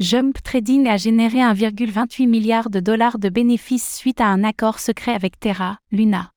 [0.00, 5.12] Jump Trading a généré 1,28 milliard de dollars de bénéfices suite à un accord secret
[5.12, 6.30] avec Terra, Luna.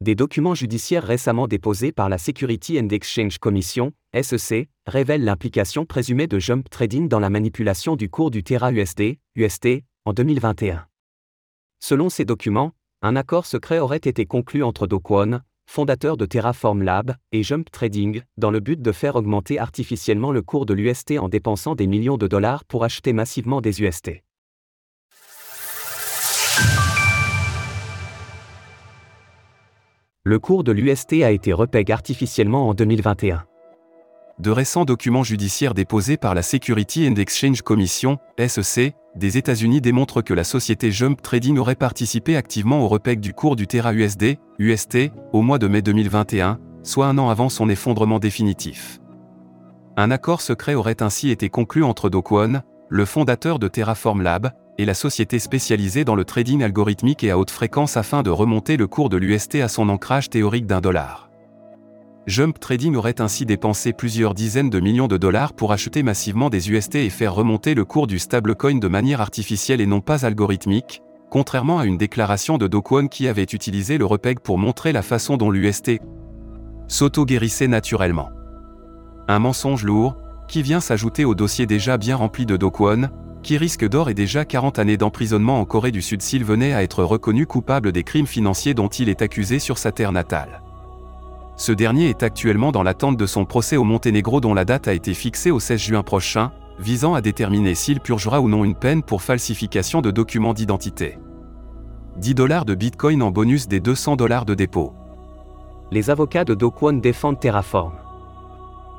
[0.00, 6.26] Des documents judiciaires récemment déposés par la Security and Exchange Commission, SEC, révèlent l'implication présumée
[6.26, 10.86] de Jump Trading dans la manipulation du cours du Terra USD, UST, en 2021.
[11.78, 16.82] Selon ces documents, un accord secret aurait été conclu entre Do Kwon, fondateur de Terraform
[16.82, 21.18] Lab, et Jump Trading, dans le but de faire augmenter artificiellement le cours de l'UST
[21.18, 24.22] en dépensant des millions de dollars pour acheter massivement des UST.
[30.24, 33.44] Le cours de l'UST a été repeg artificiellement en 2021.
[34.42, 40.20] De récents documents judiciaires déposés par la Security and Exchange Commission, SEC, des États-Unis démontrent
[40.20, 44.38] que la société Jump Trading aurait participé activement au repeg du cours du Terra USD,
[44.58, 48.98] UST, au mois de mai 2021, soit un an avant son effondrement définitif.
[49.96, 54.50] Un accord secret aurait ainsi été conclu entre Do Kwon, le fondateur de Terraform Lab,
[54.76, 58.76] et la société spécialisée dans le trading algorithmique et à haute fréquence afin de remonter
[58.76, 61.31] le cours de l'UST à son ancrage théorique d'un dollar.
[62.28, 66.70] Jump Trading aurait ainsi dépensé plusieurs dizaines de millions de dollars pour acheter massivement des
[66.70, 71.02] UST et faire remonter le cours du stablecoin de manière artificielle et non pas algorithmique,
[71.30, 75.36] contrairement à une déclaration de Do qui avait utilisé le repeg pour montrer la façon
[75.36, 75.98] dont l'UST
[76.86, 78.30] s'auto-guérissait naturellement.
[79.26, 82.70] Un mensonge lourd, qui vient s'ajouter au dossier déjà bien rempli de Do
[83.42, 86.84] qui risque d'or et déjà 40 années d'emprisonnement en Corée du Sud s'il venait à
[86.84, 90.62] être reconnu coupable des crimes financiers dont il est accusé sur sa terre natale.
[91.56, 94.94] Ce dernier est actuellement dans l'attente de son procès au Monténégro dont la date a
[94.94, 99.02] été fixée au 16 juin prochain, visant à déterminer s'il purgera ou non une peine
[99.02, 101.18] pour falsification de documents d'identité.
[102.16, 104.92] 10 dollars de Bitcoin en bonus des 200 dollars de dépôt.
[105.90, 107.92] Les avocats de Do Kwon défendent Terraform.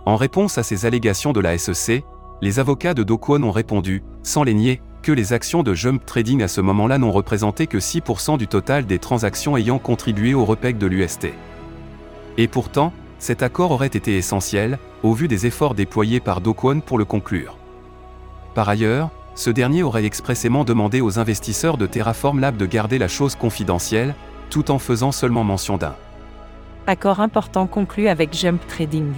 [0.05, 2.03] En réponse à ces allégations de la SEC,
[2.41, 6.05] les avocats de Do Kwon ont répondu, sans les nier, que les actions de Jump
[6.05, 10.45] Trading à ce moment-là n'ont représenté que 6% du total des transactions ayant contribué au
[10.45, 11.27] repeg de l'UST.
[12.37, 16.81] Et pourtant, cet accord aurait été essentiel, au vu des efforts déployés par Do Kwon
[16.81, 17.57] pour le conclure.
[18.55, 23.07] Par ailleurs, ce dernier aurait expressément demandé aux investisseurs de Terraform Lab de garder la
[23.07, 24.13] chose confidentielle,
[24.49, 25.95] tout en faisant seulement mention d'un
[26.85, 29.13] accord important conclu avec Jump Trading.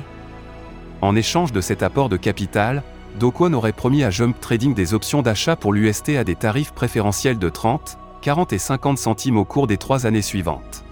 [1.02, 2.84] En échange de cet apport de capital,
[3.20, 7.40] Do aurait promis à Jump Trading des options d'achat pour l'UST à des tarifs préférentiels
[7.40, 10.85] de 30, 40 et 50 centimes au cours des trois années suivantes.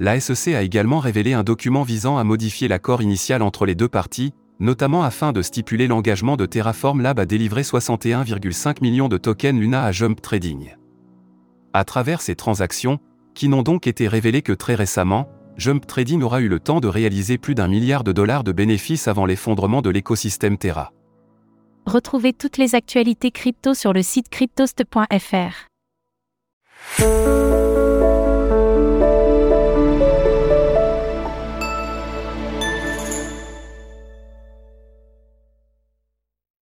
[0.00, 3.88] La SEC a également révélé un document visant à modifier l'accord initial entre les deux
[3.88, 9.58] parties, notamment afin de stipuler l'engagement de Terraform Lab à délivrer 61,5 millions de tokens
[9.58, 10.74] Luna à Jump Trading.
[11.72, 12.98] À travers ces transactions,
[13.34, 16.88] qui n'ont donc été révélées que très récemment, Jump Trading aura eu le temps de
[16.88, 20.92] réaliser plus d'un milliard de dollars de bénéfices avant l'effondrement de l'écosystème Terra.
[21.86, 25.68] Retrouvez toutes les actualités crypto sur le site cryptost.fr.